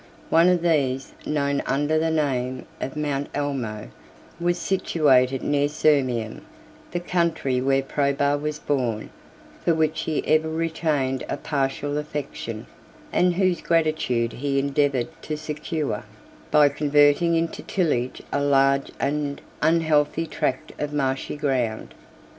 [0.31, 3.89] 59 One of these, known under the name of Mount Almo,
[4.39, 6.41] was situated near Sirmium,
[6.89, 9.11] the country where Probus was born,
[9.63, 12.65] for which he ever retained a partial affection,
[13.13, 16.03] and whose gratitude he endeavored to secure,
[16.49, 21.93] by converting into tillage a large and unhealthy tract of marshy ground.